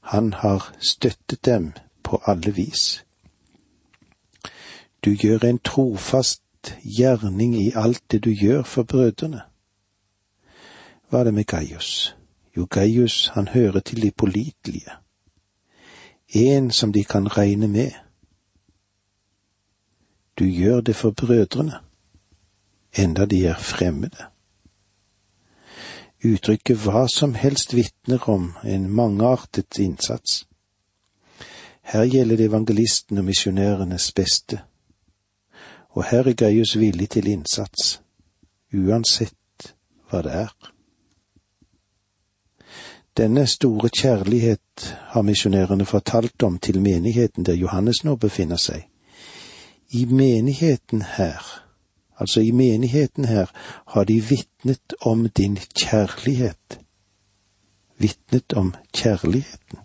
Han 0.01 0.33
har 0.33 0.73
støttet 0.79 1.45
dem 1.45 1.73
på 2.03 2.21
alle 2.25 2.51
vis. 2.51 3.05
Du 5.05 5.11
gjør 5.11 5.45
en 5.45 5.59
trofast 5.59 6.41
gjerning 6.83 7.55
i 7.55 7.71
alt 7.75 8.03
det 8.11 8.23
du 8.23 8.29
gjør 8.29 8.63
for 8.63 8.83
brødrene. 8.83 9.41
Hva 11.09 11.19
er 11.19 11.23
det 11.23 11.33
med 11.33 11.45
Gaius? 11.45 12.15
Jo, 12.57 12.67
Gaius, 12.69 13.27
han 13.27 13.47
hører 13.47 13.79
til 13.79 14.01
de 14.01 14.11
pålitelige. 14.11 14.91
En 16.29 16.71
som 16.71 16.93
de 16.93 17.03
kan 17.03 17.37
regne 17.37 17.67
med. 17.67 17.91
Du 20.39 20.45
gjør 20.45 20.81
det 20.81 20.95
for 20.95 21.11
brødrene, 21.11 21.79
enda 22.97 23.25
de 23.25 23.45
er 23.45 23.57
fremmede. 23.57 24.25
Uttrykket 26.25 26.77
hva 26.81 27.05
som 27.07 27.33
helst 27.33 27.75
vitner 27.75 28.29
om 28.29 28.53
en 28.65 28.89
mangeartet 28.89 29.79
innsats. 29.79 30.47
Her 31.81 32.03
gjelder 32.03 32.35
det 32.35 32.45
evangelisten 32.45 33.17
og 33.17 33.25
misjonærenes 33.25 34.11
beste, 34.11 34.59
og 35.97 36.05
her 36.05 36.29
er 36.29 36.37
Gaius 36.37 36.75
villig 36.77 37.09
til 37.15 37.27
innsats, 37.31 38.01
uansett 38.73 39.71
hva 40.09 40.21
det 40.21 40.33
er. 40.45 40.55
Denne 43.17 43.47
store 43.49 43.89
kjærlighet 43.89 44.91
har 45.15 45.25
misjonærene 45.25 45.85
fortalt 45.89 46.43
om 46.43 46.59
til 46.61 46.81
menigheten 46.81 47.45
der 47.45 47.57
Johannes 47.57 48.03
nå 48.05 48.15
befinner 48.15 48.61
seg. 48.61 48.85
I 49.89 50.05
menigheten 50.05 51.01
her 51.01 51.41
altså 52.19 52.41
i 52.41 52.51
menigheten 52.51 53.25
her, 53.25 53.51
har 53.87 54.03
de 54.03 54.21
vitnet 54.21 54.93
om 55.01 55.29
din 55.29 55.57
kjærlighet. 55.57 56.79
Vitnet 57.97 58.53
om 58.53 58.73
kjærligheten. 58.93 59.79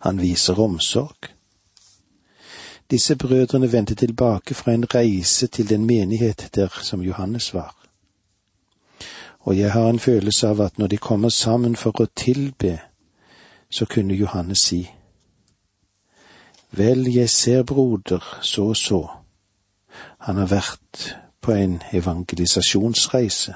Han 0.00 0.20
viser 0.20 0.60
omsorg. 0.60 1.39
Disse 2.90 3.16
brødrene 3.16 3.72
vendte 3.72 3.94
tilbake 3.94 4.54
fra 4.54 4.72
en 4.72 4.94
reise 4.94 5.46
til 5.46 5.68
den 5.68 5.86
menighet 5.86 6.50
der 6.54 6.68
som 6.82 7.02
Johannes 7.02 7.54
var. 7.54 7.76
Og 9.40 9.58
jeg 9.58 9.72
har 9.72 9.88
en 9.88 9.98
følelse 9.98 10.48
av 10.48 10.60
at 10.60 10.78
når 10.78 10.86
de 10.86 10.96
kommer 10.96 11.28
sammen 11.28 11.76
for 11.76 12.00
å 12.00 12.06
tilbe, 12.16 12.80
så 13.70 13.86
kunne 13.86 14.14
Johannes 14.14 14.58
si, 14.58 14.90
Vel, 16.70 17.14
jeg 17.14 17.30
ser, 17.30 17.62
broder, 17.62 18.38
så 18.42 18.62
og 18.62 18.76
så 18.76 19.08
han 20.18 20.36
har 20.36 20.46
vært 20.46 21.16
på 21.40 21.52
en 21.52 21.82
evangelisasjonsreise. 21.92 23.54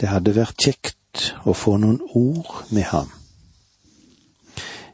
Det 0.00 0.08
hadde 0.08 0.34
vært 0.34 0.56
kjekt 0.64 1.32
å 1.44 1.52
få 1.52 1.76
noen 1.82 2.00
ord 2.16 2.70
med 2.70 2.88
ham. 2.94 3.10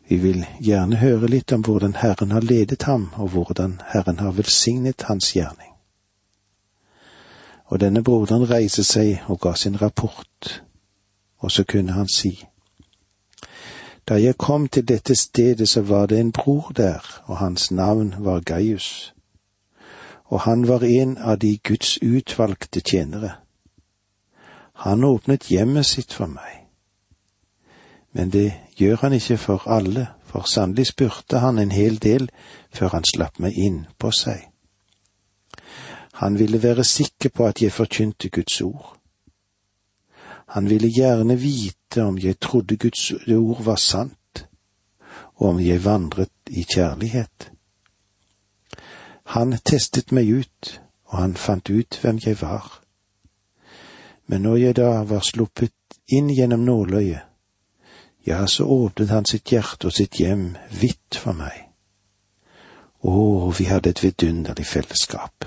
Vi 0.08 0.16
vil 0.16 0.44
gjerne 0.60 0.96
høre 0.96 1.26
litt 1.26 1.52
om 1.52 1.64
hvordan 1.66 1.96
Herren 1.98 2.30
har 2.30 2.40
ledet 2.40 2.82
ham, 2.82 3.10
og 3.14 3.28
hvordan 3.28 3.80
Herren 3.92 4.18
har 4.18 4.36
velsignet 4.36 5.02
hans 5.08 5.32
gjerning. 5.32 5.72
Og 7.66 7.80
denne 7.80 8.02
broderen 8.02 8.46
reiste 8.50 8.84
seg 8.84 9.24
og 9.26 9.40
ga 9.40 9.54
sin 9.54 9.80
rapport, 9.82 10.62
og 11.38 11.50
så 11.50 11.64
kunne 11.64 11.92
han 11.92 12.08
si. 12.08 12.38
Da 14.08 14.20
jeg 14.22 14.38
kom 14.38 14.68
til 14.68 14.86
dette 14.88 15.14
stedet, 15.14 15.68
så 15.68 15.82
var 15.82 16.06
det 16.06 16.20
en 16.20 16.32
bror 16.32 16.70
der, 16.76 17.02
og 17.26 17.36
hans 17.36 17.70
navn 17.70 18.14
var 18.18 18.40
Gaius 18.40 19.16
og 20.26 20.40
han 20.40 20.68
var 20.68 20.84
en 20.84 21.18
av 21.18 21.38
de 21.38 21.58
Guds 21.58 21.98
utvalgte 22.02 22.80
tjenere. 22.80 23.32
Han 24.72 25.04
åpnet 25.04 25.50
hjemmet 25.50 25.86
sitt 25.86 26.12
for 26.12 26.26
meg. 26.26 26.66
Men 28.12 28.30
det 28.30 28.52
gjør 28.76 28.96
han 29.00 29.12
ikke 29.12 29.38
for 29.38 29.68
alle, 29.68 30.06
for 30.24 30.44
sannelig 30.48 30.86
spurte 30.86 31.38
han 31.38 31.58
en 31.58 31.72
hel 31.72 31.96
del 32.02 32.28
før 32.74 32.88
han 32.98 33.08
slapp 33.08 33.40
meg 33.40 33.56
inn 33.56 33.86
på 33.98 34.10
seg. 34.12 34.50
Han 36.20 36.38
ville 36.38 36.62
være 36.62 36.84
sikker 36.84 37.28
på 37.28 37.46
at 37.46 37.62
jeg 37.62 37.72
forkynte 37.72 38.28
Guds 38.28 38.60
ord. 38.60 38.96
Han 40.46 40.68
ville 40.70 40.88
gjerne 40.88 41.36
vite 41.40 42.02
om 42.02 42.18
jeg 42.18 42.38
trodde 42.40 42.76
Guds 42.76 43.12
ord 43.12 43.62
var 43.64 43.76
sant, 43.76 44.46
og 45.34 45.48
om 45.48 45.60
jeg 45.60 45.84
vandret 45.84 46.32
i 46.46 46.64
kjærlighet. 46.64 47.50
Han 49.36 49.58
testet 49.64 50.12
meg 50.12 50.30
ut, 50.30 50.80
og 51.04 51.18
han 51.18 51.34
fant 51.34 51.70
ut 51.70 51.98
hvem 52.00 52.18
jeg 52.24 52.40
var. 52.40 52.80
Men 54.26 54.42
når 54.42 54.56
jeg 54.56 54.76
da 54.76 54.90
var 55.04 55.20
sluppet 55.20 55.74
inn 56.08 56.30
gjennom 56.30 56.64
nåløyet, 56.64 57.35
ja, 58.26 58.46
så 58.46 58.64
åpnet 58.66 59.10
han 59.14 59.26
sitt 59.28 59.52
hjerte 59.52 59.86
og 59.86 59.94
sitt 59.94 60.18
hjem 60.18 60.56
vidt 60.80 61.18
for 61.22 61.36
meg. 61.38 61.68
Å, 63.06 63.52
vi 63.54 63.68
hadde 63.70 63.92
et 63.92 64.02
vidunderlig 64.02 64.66
fellesskap. 64.66 65.46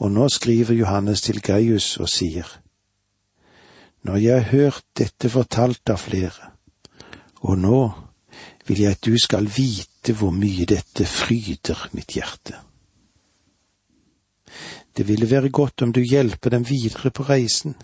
Og 0.00 0.10
nå 0.10 0.28
skriver 0.32 0.78
Johannes 0.78 1.20
til 1.26 1.42
Gaius 1.44 1.96
og 2.00 2.08
sier, 2.08 2.48
Når 4.04 4.16
jeg 4.16 4.42
har 4.42 4.50
hørt 4.50 4.84
dette 4.98 5.28
fortalt 5.32 5.88
av 5.88 6.00
flere, 6.00 6.50
og 7.40 7.58
nå 7.58 7.80
vil 8.66 8.80
jeg 8.80 8.96
at 8.96 9.04
du 9.04 9.16
skal 9.20 9.48
vite 9.48 10.12
hvor 10.12 10.32
mye 10.32 10.66
dette 10.68 11.06
fryder 11.08 11.88
mitt 11.92 12.16
hjerte. 12.16 12.56
Det 14.96 15.08
ville 15.08 15.30
være 15.30 15.50
godt 15.50 15.82
om 15.82 15.92
du 15.92 16.00
hjelper 16.00 16.50
dem 16.50 16.68
videre 16.68 17.10
på 17.10 17.24
reisen. 17.28 17.74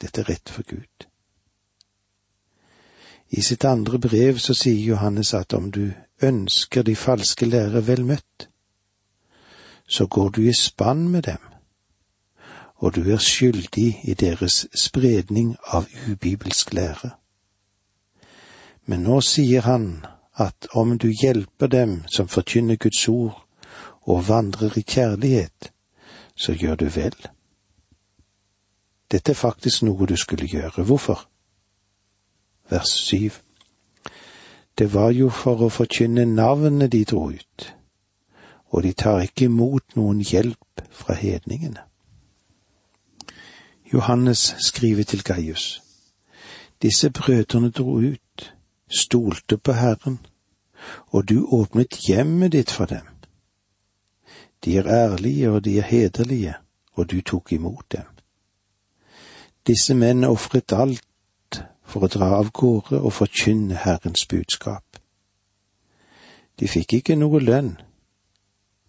Dette 0.00 0.22
er 0.22 0.30
rett 0.30 0.50
for 0.50 0.62
Gud. 0.62 1.07
I 3.30 3.42
sitt 3.42 3.64
andre 3.64 3.98
brev 3.98 4.38
så 4.38 4.54
sier 4.54 4.80
Johannes 4.84 5.34
at 5.34 5.52
om 5.54 5.70
du 5.70 5.92
ønsker 6.22 6.82
de 6.82 6.96
falske 6.96 7.46
lærere 7.46 7.86
vel 7.86 8.04
møtt, 8.04 8.48
så 9.88 10.06
går 10.06 10.28
du 10.28 10.40
i 10.40 10.52
spann 10.52 11.08
med 11.08 11.22
dem, 11.22 11.40
og 12.76 12.94
du 12.94 13.12
er 13.12 13.18
skyldig 13.18 14.00
i 14.04 14.14
deres 14.14 14.66
spredning 14.74 15.56
av 15.66 15.86
ubibelsk 16.10 16.72
lære. 16.72 17.10
Men 18.86 19.04
nå 19.04 19.20
sier 19.20 19.60
han 19.68 20.06
at 20.34 20.68
om 20.72 20.98
du 20.98 21.08
hjelper 21.22 21.66
dem 21.66 22.02
som 22.06 22.28
forkynner 22.28 22.76
Guds 22.76 23.08
ord 23.08 23.44
og 24.02 24.28
vandrer 24.28 24.78
i 24.78 24.82
kjærlighet, 24.82 25.72
så 26.36 26.52
gjør 26.52 26.74
du 26.74 26.84
vel. 26.84 27.16
Dette 29.10 29.32
er 29.32 29.36
faktisk 29.36 29.82
noe 29.82 30.06
du 30.06 30.16
skulle 30.16 30.46
gjøre. 30.46 30.84
Hvorfor? 30.84 31.27
Vers 32.70 32.88
syv. 32.88 33.32
Det 34.78 34.94
var 34.94 35.10
jo 35.10 35.30
for 35.30 35.64
å 35.64 35.68
forkynne 35.72 36.24
navnet 36.24 36.92
de 36.92 37.04
dro 37.04 37.30
ut, 37.30 37.74
og 38.70 38.82
de 38.82 38.92
tar 38.92 39.24
ikke 39.24 39.48
imot 39.48 39.96
noen 39.96 40.20
hjelp 40.20 40.82
fra 40.90 41.16
hedningene. 41.18 41.82
Johannes 43.92 44.54
skriver 44.58 45.02
til 45.02 45.22
Gaius. 45.24 45.82
Disse 46.82 47.10
brødrene 47.10 47.70
dro 47.70 47.98
ut, 47.98 48.54
stolte 48.88 49.58
på 49.58 49.72
Herren, 49.72 50.18
og 51.06 51.28
du 51.28 51.46
åpnet 51.46 51.98
hjemmet 52.06 52.52
ditt 52.52 52.70
for 52.70 52.84
dem. 52.86 53.06
De 54.64 54.76
er 54.76 54.86
ærlige 54.86 55.50
og 55.50 55.64
de 55.64 55.78
er 55.78 55.82
hederlige, 55.82 56.54
og 56.94 57.10
du 57.10 57.20
tok 57.20 57.52
imot 57.52 57.92
dem. 57.92 58.04
Disse 59.66 59.94
menn 59.94 60.24
ofret 60.24 60.72
alt 60.72 61.07
for 61.88 62.04
å 62.04 62.12
dra 62.12 62.30
av 62.38 62.52
gårde 62.52 63.00
og 63.00 63.14
forkynne 63.16 63.80
Herrens 63.84 64.26
budskap. 64.28 64.84
De 66.60 66.68
fikk 66.68 66.98
ikke 66.98 67.16
noe 67.16 67.40
lønn, 67.40 67.76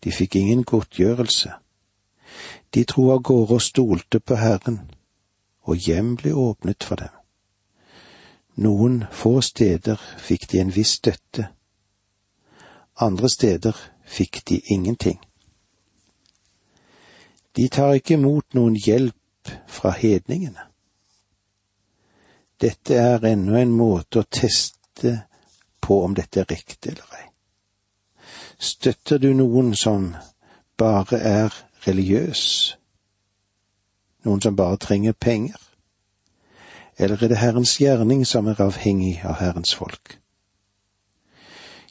de 0.03 0.11
fikk 0.11 0.35
ingen 0.39 0.65
godtgjørelse. 0.67 1.53
De 2.73 2.83
dro 2.83 3.09
av 3.13 3.21
gårde 3.25 3.59
og 3.59 3.63
stolte 3.63 4.19
på 4.19 4.37
Herren, 4.39 4.81
og 5.63 5.79
hjem 5.87 6.15
ble 6.19 6.33
åpnet 6.33 6.83
for 6.83 6.99
dem. 6.99 7.13
Noen 8.59 9.03
få 9.15 9.39
steder 9.45 10.01
fikk 10.19 10.49
de 10.51 10.59
en 10.59 10.73
viss 10.75 10.97
støtte, 10.99 11.47
andre 12.99 13.29
steder 13.31 13.77
fikk 14.03 14.41
de 14.49 14.59
ingenting. 14.73 15.19
De 17.55 17.67
tar 17.67 17.95
ikke 17.95 18.17
imot 18.17 18.57
noen 18.57 18.75
hjelp 18.75 19.53
fra 19.67 19.93
hedningene. 19.95 20.68
Dette 22.61 22.95
er 22.95 23.25
ennå 23.25 23.55
en 23.55 23.71
måte 23.71 24.21
å 24.21 24.27
teste 24.27 25.15
på 25.79 26.01
om 26.03 26.15
dette 26.17 26.41
er 26.41 26.49
riktig 26.49 26.91
eller 26.91 27.15
ei. 27.19 27.25
Støtter 28.59 29.21
du 29.23 29.31
noen 29.33 29.71
som 29.75 30.11
bare 30.77 31.19
er 31.23 31.55
religiøs, 31.87 32.43
noen 34.27 34.43
som 34.43 34.57
bare 34.59 34.77
trenger 34.77 35.15
penger, 35.15 35.57
eller 36.99 37.23
er 37.23 37.31
det 37.31 37.39
Herrens 37.39 37.77
gjerning 37.79 38.25
som 38.27 38.47
er 38.51 38.59
avhengig 38.59 39.21
av 39.23 39.39
Herrens 39.39 39.71
folk? 39.73 40.17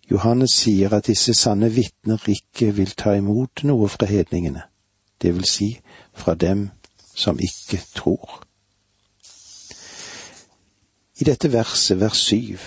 Johannes 0.08 0.52
sier 0.52 0.92
at 0.96 1.08
disse 1.08 1.32
sanne 1.36 1.72
vitner 1.72 2.20
ikke 2.28 2.74
vil 2.76 2.92
ta 2.96 3.16
imot 3.16 3.64
noe 3.68 3.88
fra 3.92 4.08
hedningene 4.08 4.68
det 5.22 5.34
vil 5.34 5.44
si 5.44 5.80
fra 6.14 6.34
dem 6.34 6.70
som 7.14 7.38
ikke 7.38 7.80
tror. 7.94 8.47
I 11.18 11.24
dette 11.24 11.50
verset, 11.52 11.98
vers 12.00 12.18
syv, 12.18 12.58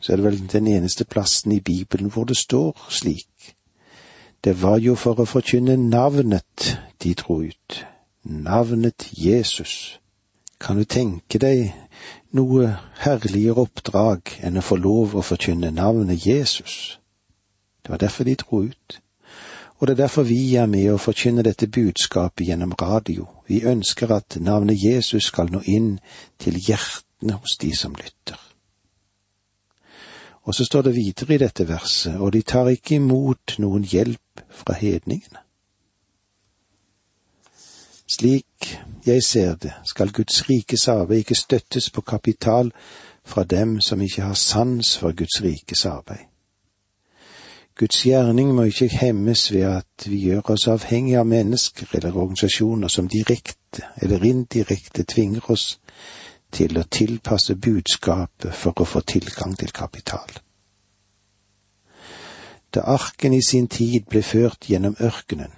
så 0.00 0.12
er 0.12 0.16
det 0.16 0.24
vel 0.24 0.42
den 0.52 0.66
eneste 0.70 1.04
plassen 1.04 1.52
i 1.52 1.60
Bibelen 1.60 2.10
hvor 2.10 2.24
det 2.24 2.36
står 2.36 2.86
slik. 2.88 3.56
Det 4.44 4.62
var 4.62 4.78
jo 4.78 4.94
for 4.94 5.18
å 5.18 5.26
forkynne 5.26 5.74
navnet 5.76 6.70
de 7.02 7.14
dro 7.18 7.40
ut, 7.42 7.80
navnet 8.22 9.10
Jesus. 9.12 9.98
Kan 10.60 10.78
du 10.78 10.84
tenke 10.84 11.42
deg 11.42 11.74
noe 12.30 12.70
herligere 13.02 13.66
oppdrag 13.66 14.36
enn 14.38 14.60
å 14.60 14.64
få 14.64 14.78
lov 14.78 15.18
å 15.18 15.26
forkynne 15.26 15.74
navnet 15.74 16.26
Jesus? 16.26 17.00
Det 17.82 17.90
var 17.90 18.06
derfor 18.06 18.24
de 18.24 18.38
dro 18.38 18.62
ut. 18.70 19.00
Og 19.80 19.86
det 19.88 19.96
er 19.96 20.02
derfor 20.04 20.30
vi 20.30 20.54
er 20.54 20.70
med 20.70 20.92
og 20.92 21.02
forkynner 21.02 21.42
dette 21.42 21.66
budskapet 21.66 22.46
gjennom 22.46 22.76
radio. 22.78 23.26
Vi 23.48 23.64
ønsker 23.66 24.14
at 24.14 24.38
navnet 24.38 24.78
Jesus 24.78 25.32
skal 25.32 25.50
nå 25.50 25.64
inn 25.66 25.96
til 26.38 26.60
hjertene 27.20 27.38
hos 27.40 27.58
de 27.58 27.76
som 27.76 27.94
lytter. 27.94 28.38
Og 30.42 30.54
så 30.54 30.64
står 30.64 30.82
det 30.82 30.94
videre 30.94 31.34
i 31.34 31.38
dette 31.38 31.68
verset, 31.68 32.16
og 32.16 32.32
de 32.32 32.42
tar 32.42 32.68
ikke 32.68 32.96
imot 32.96 33.58
noen 33.58 33.84
hjelp 33.84 34.40
fra 34.50 34.74
hedningene. 34.74 35.38
Slik 38.10 38.80
jeg 39.06 39.22
ser 39.22 39.54
det, 39.56 39.72
skal 39.84 40.10
Guds 40.10 40.48
rikes 40.48 40.88
arbeid 40.88 41.18
ikke 41.18 41.34
støttes 41.34 41.90
på 41.90 42.00
kapital 42.00 42.72
fra 43.24 43.44
dem 43.44 43.80
som 43.80 44.00
ikke 44.00 44.22
har 44.22 44.34
sans 44.34 44.98
for 44.98 45.12
Guds 45.12 45.42
rikes 45.42 45.86
arbeid. 45.86 46.26
Guds 47.78 48.02
gjerning 48.02 48.54
må 48.54 48.62
ikke 48.62 48.88
hemmes 48.88 49.52
ved 49.52 49.62
at 49.62 50.06
vi 50.06 50.18
gjør 50.24 50.50
oss 50.50 50.66
avhengig 50.68 51.16
av 51.16 51.26
mennesker 51.26 51.86
eller 51.94 52.16
organisasjoner 52.16 52.88
som 52.88 53.08
direkte 53.08 53.86
eller 54.02 54.24
indirekte 54.24 55.04
tvinger 55.04 55.50
oss 55.50 55.78
til 56.52 56.78
å 56.78 56.86
tilpasse 56.90 57.56
budskapet 57.56 58.54
for 58.54 58.80
å 58.80 58.86
få 58.88 59.00
tilgang 59.00 59.56
til 59.58 59.72
kapital. 59.72 60.30
Da 62.74 62.80
arken 62.86 63.34
i 63.34 63.42
sin 63.42 63.66
tid 63.68 64.06
ble 64.10 64.22
ført 64.22 64.68
gjennom 64.70 64.96
ørkenen, 65.00 65.52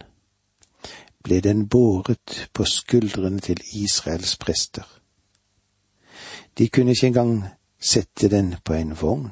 ble 1.23 1.41
den 1.41 1.67
båret 1.69 2.49
på 2.53 2.65
skuldrene 2.65 3.41
til 3.41 3.61
Israels 3.75 4.37
prester. 4.37 4.87
De 6.59 6.69
kunne 6.69 6.93
ikke 6.93 7.07
engang 7.07 7.45
sette 7.81 8.29
den 8.29 8.55
på 8.65 8.75
en 8.75 8.97
vogn. 9.01 9.31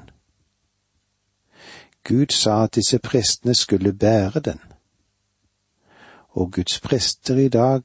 Gud 2.04 2.32
sa 2.32 2.62
at 2.64 2.74
disse 2.74 2.98
prestene 2.98 3.54
skulle 3.54 3.92
bære 3.92 4.40
den. 4.40 4.60
Og 6.30 6.52
Guds 6.52 6.80
prester 6.80 7.36
i 7.36 7.48
dag 7.48 7.82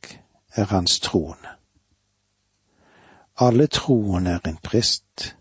er 0.56 0.66
hans 0.66 1.00
troende. 1.00 1.55
Alle 3.38 3.67
troende 3.67 4.32
er 4.32 4.50
en 4.50 4.58
prest. 4.63 5.36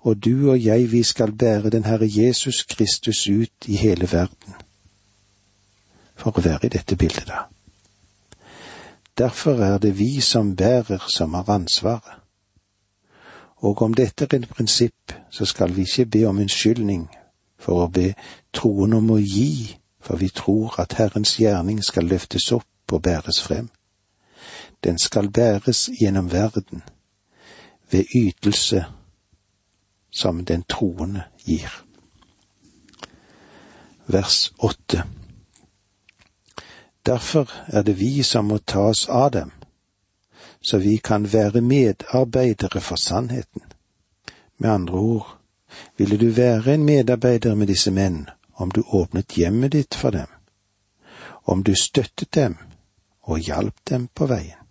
Og 0.00 0.24
du 0.24 0.50
og 0.50 0.64
jeg, 0.64 0.92
vi 0.92 1.02
skal 1.02 1.32
bære 1.32 1.70
den 1.70 1.84
Herre 1.84 2.08
Jesus 2.08 2.62
Kristus 2.62 3.28
ut 3.28 3.66
i 3.66 3.76
hele 3.76 4.08
verden. 4.12 4.54
For 6.16 6.36
å 6.36 6.44
være 6.44 6.68
i 6.68 6.72
dette 6.76 6.96
bildet, 6.96 7.28
da. 7.28 7.46
Derfor 9.18 9.62
er 9.64 9.78
det 9.78 9.98
vi 9.98 10.20
som 10.20 10.56
bærer, 10.56 11.08
som 11.08 11.34
har 11.34 11.48
ansvaret. 11.48 12.20
Og 13.56 13.82
om 13.82 13.94
dette 13.94 14.24
er 14.24 14.36
et 14.36 14.48
prinsipp, 14.48 15.12
så 15.30 15.44
skal 15.44 15.76
vi 15.76 15.82
ikke 15.82 16.06
be 16.06 16.24
om 16.28 16.38
unnskyldning 16.38 17.08
for 17.58 17.84
å 17.84 17.88
be 17.88 18.12
troen 18.52 18.92
om 18.92 19.10
å 19.10 19.16
gi, 19.18 19.78
for 20.00 20.20
vi 20.20 20.28
tror 20.28 20.76
at 20.80 20.92
Herrens 21.00 21.38
gjerning 21.40 21.80
skal 21.84 22.04
løftes 22.04 22.52
opp 22.52 22.92
og 22.92 23.02
bæres 23.02 23.40
frem. 23.42 23.70
Den 24.86 24.98
skal 24.98 25.30
bæres 25.30 25.90
gjennom 26.00 26.32
verden, 26.32 26.82
ved 27.90 28.04
ytelse 28.14 28.84
som 30.10 30.44
den 30.44 30.62
troende 30.62 31.22
gir. 31.44 31.70
Vers 34.06 34.52
åtte. 34.58 35.02
Derfor 37.06 37.50
er 37.66 37.82
det 37.82 37.98
vi 37.98 38.22
som 38.22 38.44
må 38.44 38.58
ta 38.58 38.84
oss 38.92 39.08
av 39.08 39.30
dem, 39.30 39.50
så 40.60 40.78
vi 40.78 40.96
kan 40.96 41.32
være 41.32 41.60
medarbeidere 41.60 42.80
for 42.80 42.96
sannheten. 42.96 43.62
Med 44.58 44.70
andre 44.70 44.98
ord, 44.98 45.38
ville 45.96 46.16
du 46.16 46.30
være 46.30 46.74
en 46.74 46.84
medarbeider 46.84 47.54
med 47.54 47.66
disse 47.66 47.90
menn 47.90 48.28
om 48.54 48.70
du 48.70 48.84
åpnet 48.86 49.34
hjemmet 49.34 49.72
ditt 49.72 49.94
for 49.94 50.10
dem, 50.10 50.30
om 51.42 51.62
du 51.62 51.74
støttet 51.74 52.34
dem 52.34 52.56
og 53.22 53.38
hjalp 53.38 53.74
dem 53.90 54.06
på 54.14 54.26
veien? 54.26 54.65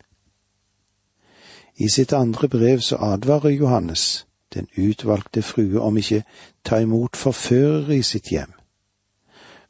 I 1.77 1.89
sitt 1.89 2.13
andre 2.13 2.47
brev 2.47 2.79
så 2.79 2.95
advarer 2.95 3.49
Johannes 3.49 4.25
den 4.53 4.67
utvalgte 4.77 5.41
frue 5.41 5.81
om 5.81 5.97
ikke 5.97 6.23
ta 6.63 6.79
imot 6.79 7.15
forførere 7.15 7.97
i 7.97 8.01
sitt 8.01 8.29
hjem, 8.31 8.53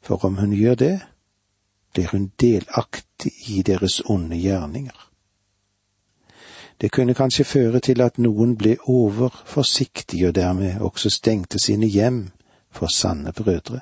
for 0.02 0.24
om 0.24 0.36
hun 0.36 0.52
gjør 0.52 0.74
det, 0.74 1.00
blir 1.94 2.08
hun 2.12 2.30
delaktig 2.40 3.32
i 3.48 3.62
deres 3.62 4.00
onde 4.04 4.36
gjerninger. 4.36 5.10
Det 6.80 6.92
kunne 6.92 7.14
kanskje 7.14 7.44
føre 7.44 7.80
til 7.80 8.00
at 8.00 8.18
noen 8.18 8.56
ble 8.56 8.76
overforsiktige 8.84 10.28
og 10.28 10.34
dermed 10.34 10.80
også 10.80 11.10
stengte 11.10 11.58
sine 11.58 11.86
hjem 11.86 12.30
for 12.70 12.86
sanne 12.86 13.32
brødre. 13.32 13.80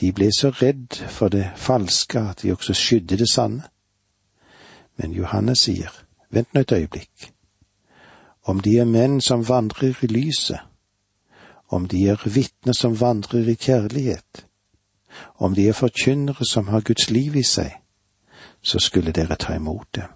De 0.00 0.12
ble 0.12 0.30
så 0.32 0.50
redd 0.50 0.94
for 1.08 1.28
det 1.28 1.50
falske 1.56 2.20
at 2.20 2.42
de 2.42 2.52
også 2.52 2.74
skydde 2.74 3.18
det 3.18 3.28
sanne. 3.28 3.62
Men 4.96 5.12
Johannes 5.12 5.58
sier, 5.58 5.90
vent 6.32 6.54
nå 6.54 6.60
et 6.60 6.72
øyeblikk. 6.72 7.32
Om 8.44 8.60
de 8.60 8.78
er 8.78 8.88
menn 8.88 9.20
som 9.20 9.44
vandrer 9.48 9.94
i 10.02 10.06
lyset, 10.10 10.58
om 11.68 11.86
de 11.88 12.08
er 12.08 12.24
vitner 12.24 12.76
som 12.76 13.00
vandrer 13.00 13.48
i 13.48 13.54
kjærlighet, 13.54 14.46
om 15.38 15.54
de 15.54 15.68
er 15.68 15.76
forkynnere 15.76 16.44
som 16.44 16.68
har 16.68 16.80
Guds 16.80 17.10
liv 17.10 17.36
i 17.36 17.44
seg, 17.44 17.70
så 18.62 18.78
skulle 18.78 19.12
dere 19.12 19.36
ta 19.36 19.54
imot 19.56 19.88
det. 19.94 20.08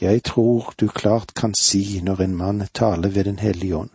Jeg 0.00 0.22
tror 0.22 0.74
du 0.80 0.88
klart 0.88 1.34
kan 1.34 1.54
si 1.54 2.00
når 2.02 2.22
en 2.22 2.36
mann 2.36 2.66
taler 2.74 3.08
ved 3.08 3.24
Den 3.24 3.38
hellige 3.38 3.76
ånd, 3.76 3.93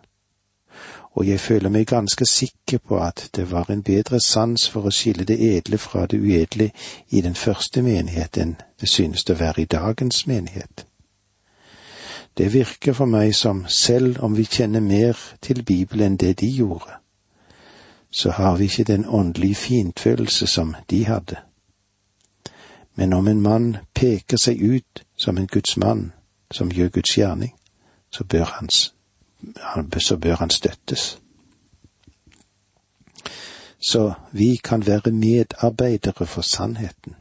og 1.13 1.28
jeg 1.28 1.39
føler 1.39 1.69
meg 1.69 1.88
ganske 1.88 2.26
sikker 2.26 2.78
på 2.78 3.00
at 3.00 3.30
det 3.36 3.52
var 3.52 3.72
en 3.72 3.84
bedre 3.84 4.19
sans 4.19 4.69
for 4.69 4.86
å 4.88 4.93
skille 4.93 5.26
det 5.26 5.39
edle 5.41 5.78
fra 5.78 6.06
det 6.06 6.19
uedle 6.19 6.69
i 7.10 7.22
den 7.22 7.36
første 7.36 7.82
menighet 7.82 8.38
enn 8.38 8.56
det 8.82 8.89
synes 8.89 9.26
å 9.30 9.34
være 9.34 9.62
i 9.62 9.65
dagens 9.65 10.28
menighet. 10.28 10.86
Det 12.38 12.54
virker 12.54 12.93
for 12.93 13.06
meg 13.06 13.36
som 13.36 13.65
selv 13.67 14.24
om 14.24 14.38
vi 14.38 14.45
kjenner 14.45 14.80
mer 14.80 15.17
til 15.41 15.63
Bibelen 15.63 16.12
enn 16.12 16.17
det 16.17 16.39
de 16.39 16.48
gjorde, 16.48 17.00
så 18.12 18.32
har 18.32 18.56
vi 18.58 18.63
ikke 18.63 18.84
den 18.84 19.06
åndelige 19.06 19.56
fintfølelse 19.56 20.48
som 20.48 20.76
de 20.89 21.06
hadde. 21.06 21.36
Men 22.95 23.13
om 23.13 23.28
en 23.28 23.41
mann 23.41 23.78
peker 23.93 24.38
seg 24.38 24.62
ut 24.62 25.04
som 25.17 25.38
en 25.38 25.48
Guds 25.48 25.78
mann 25.78 26.12
som 26.52 26.72
gjør 26.72 26.89
Guds 26.89 27.17
gjerning, 27.17 27.54
så 28.12 28.24
bør, 28.24 28.43
hans, 28.43 28.93
så 29.99 30.17
bør 30.17 30.36
han 30.36 30.49
støttes. 30.49 31.19
Så 33.80 34.13
vi 34.32 34.56
kan 34.56 34.86
være 34.86 35.12
medarbeidere 35.12 36.25
for 36.25 36.41
sannheten. 36.41 37.15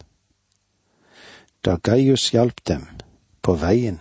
Da 1.64 1.76
Gaius 1.82 2.30
hjalp 2.30 2.60
dem 2.68 2.86
på 3.42 3.54
veien, 3.54 4.00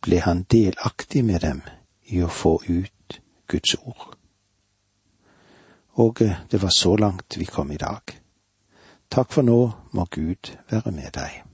ble 0.00 0.20
han 0.20 0.42
delaktig 0.42 1.24
med 1.24 1.40
dem 1.40 1.62
i 2.04 2.22
å 2.22 2.28
få 2.28 2.58
ut 2.68 3.20
Guds 3.48 3.74
ord. 3.74 4.14
Og 5.98 6.20
det 6.50 6.62
var 6.62 6.70
så 6.70 6.96
langt 6.96 7.38
vi 7.38 7.44
kom 7.44 7.72
i 7.72 7.80
dag. 7.80 8.02
Takk 9.10 9.32
for 9.32 9.42
nå 9.42 9.60
må 9.92 10.04
Gud 10.10 10.52
være 10.70 10.92
med 10.92 11.14
deg. 11.16 11.47